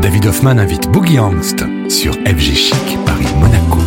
[0.00, 3.79] David Hoffman invite Boogie Angst sur FG Chic Paris-Monaco.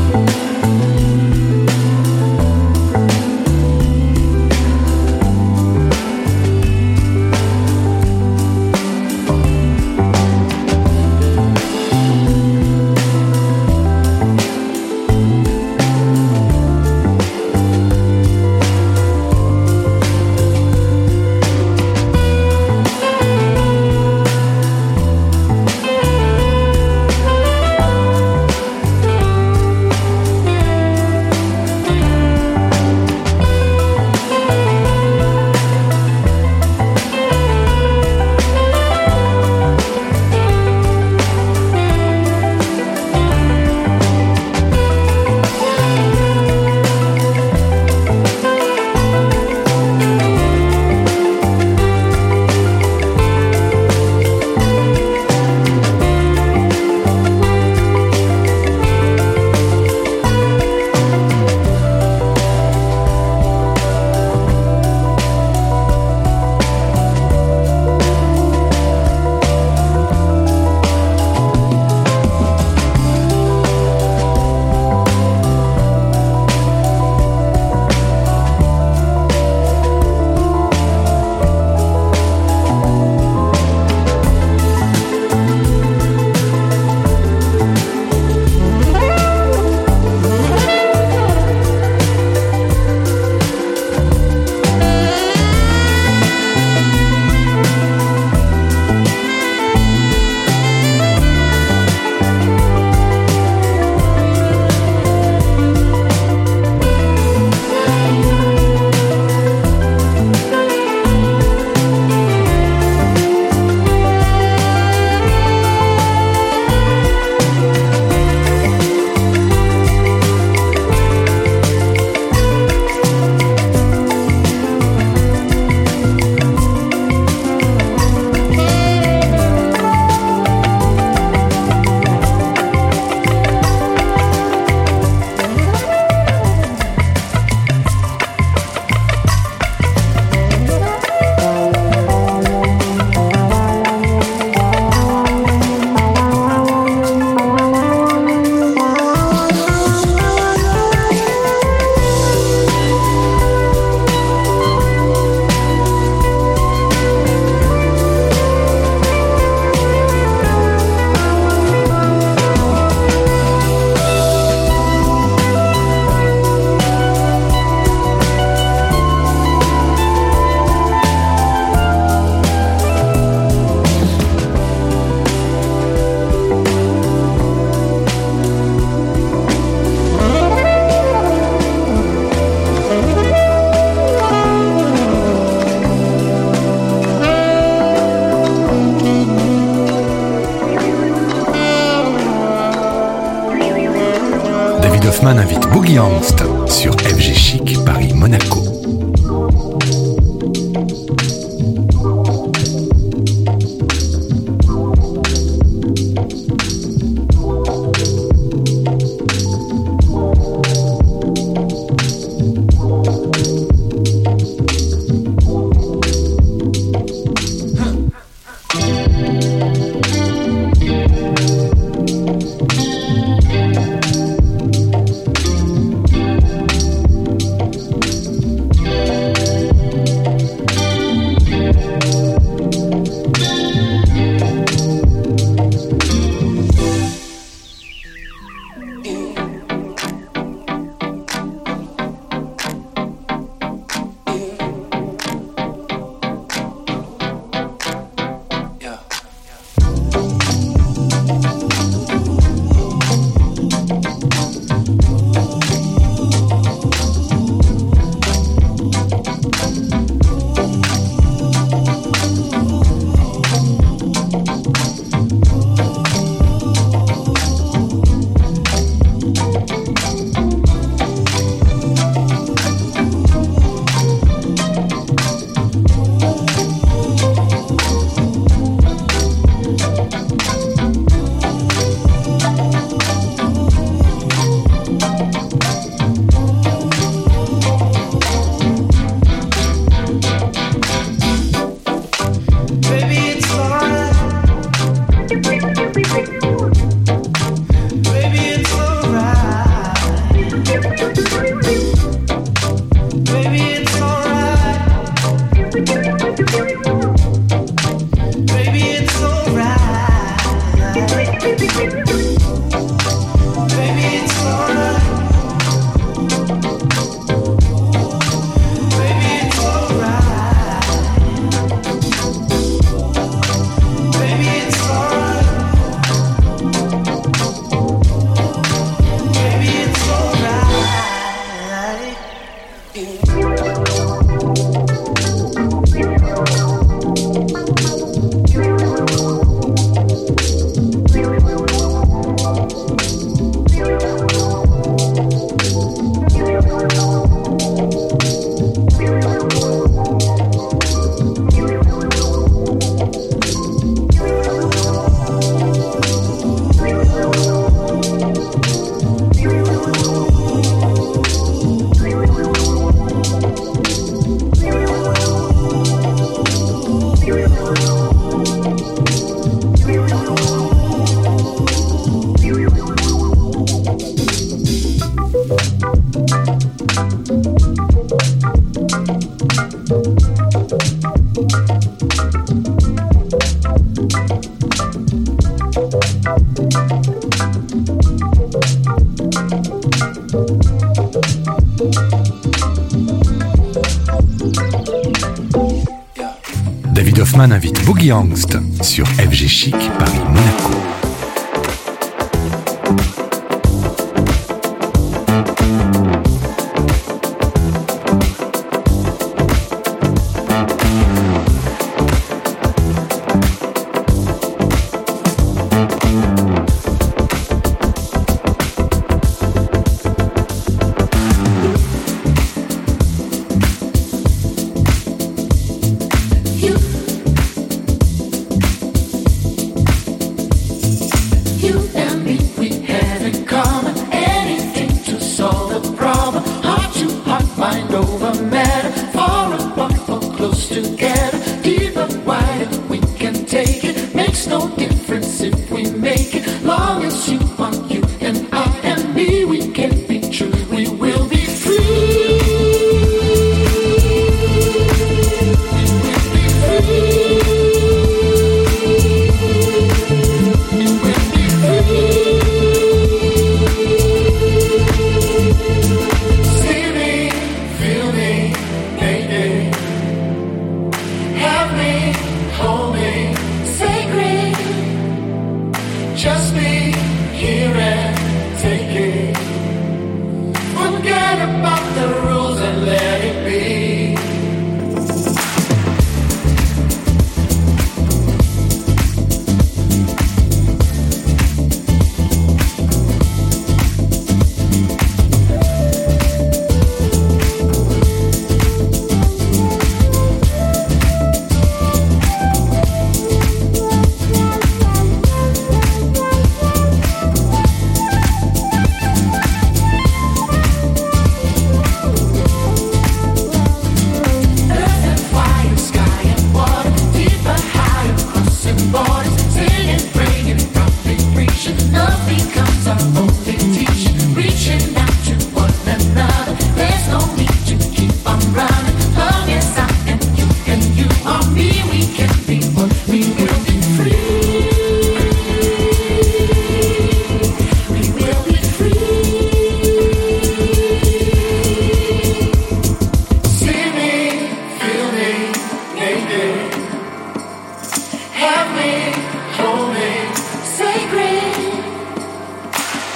[398.24, 399.76] Angst sur FG Chic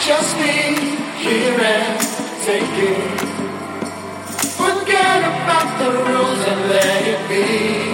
[0.08, 0.44] Just be
[1.20, 2.00] here and
[2.46, 3.20] take it.
[4.56, 7.87] Forget about the rules and let it be.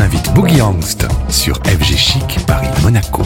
[0.00, 3.22] Invite Boogie Angst sur FG Chic Paris-Monaco.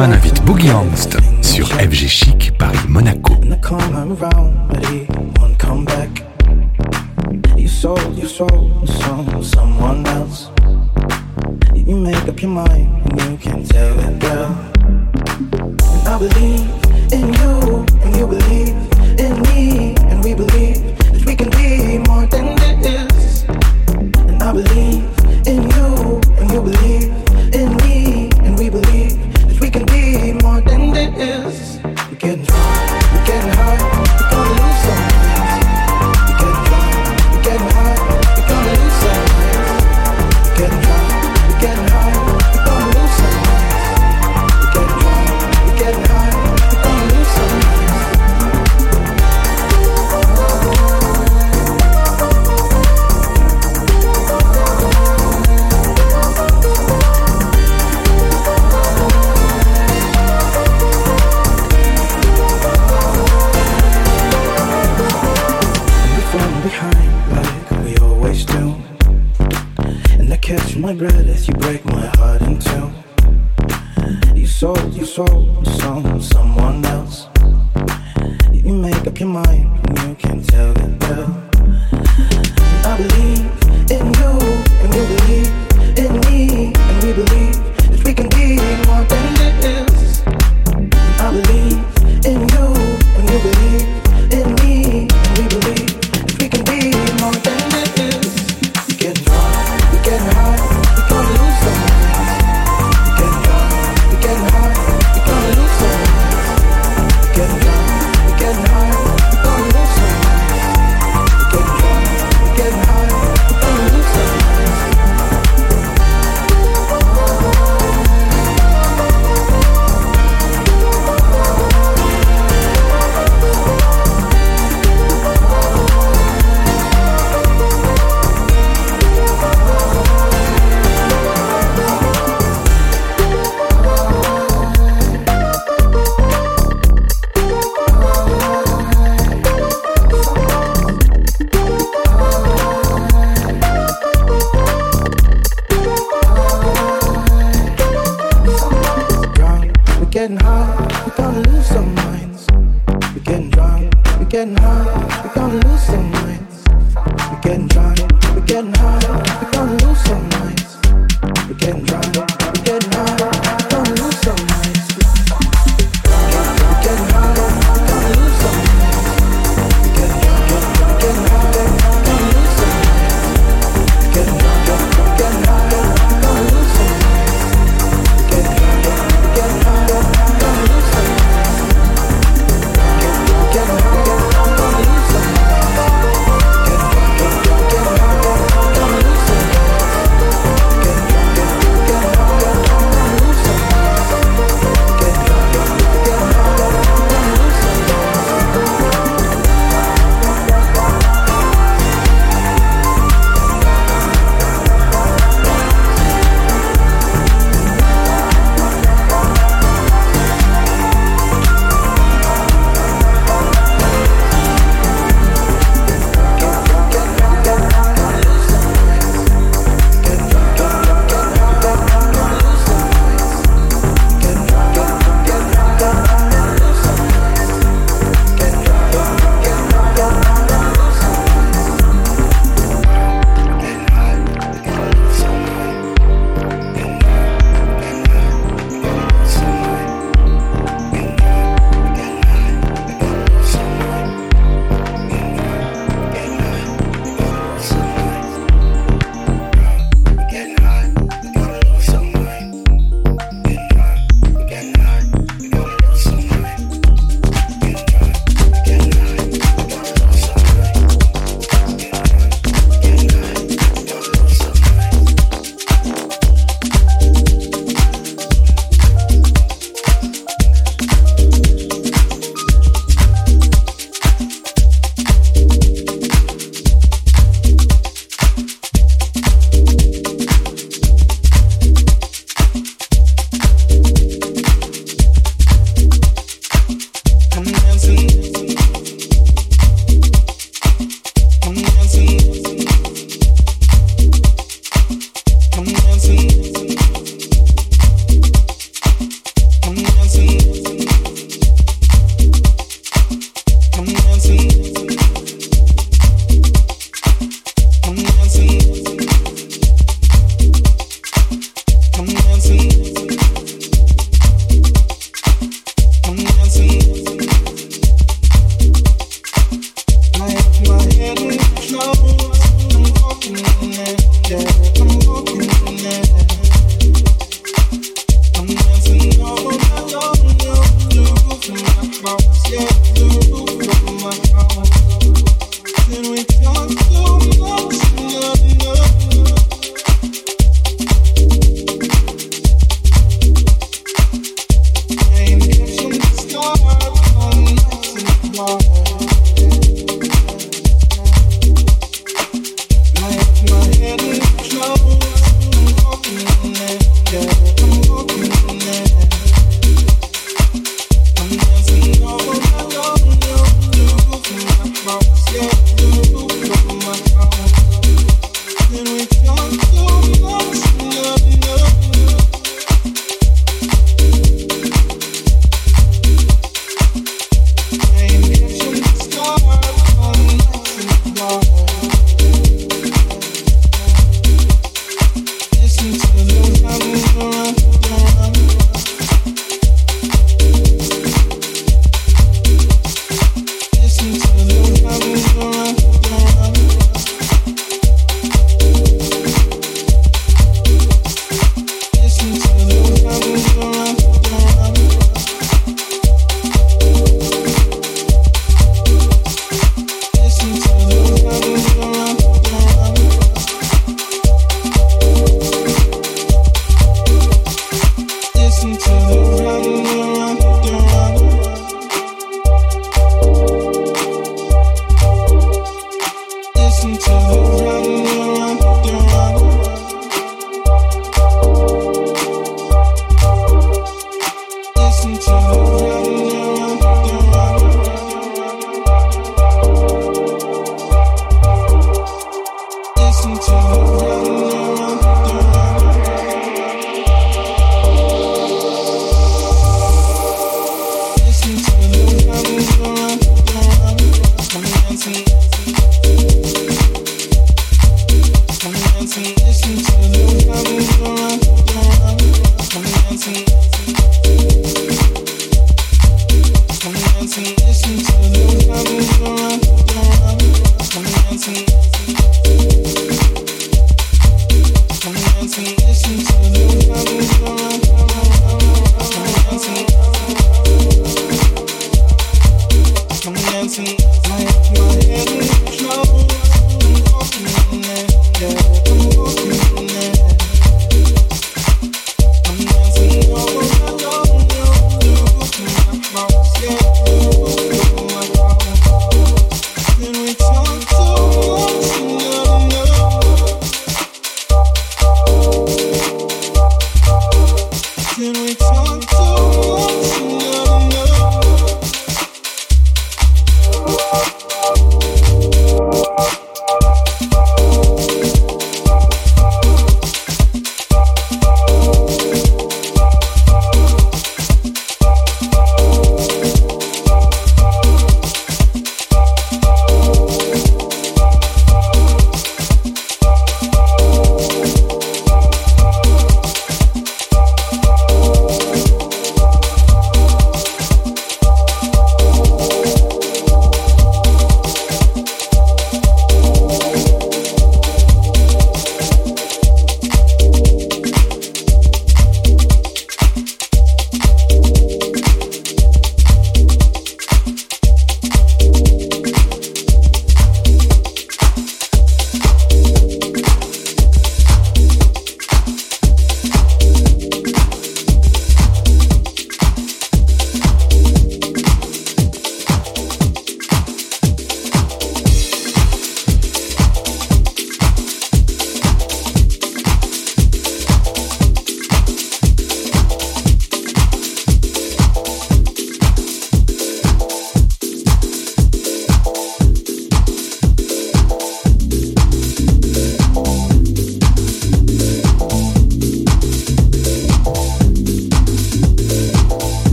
[0.00, 3.34] Haussmann invite Boogie Angst sur FG Chic Paris Monaco.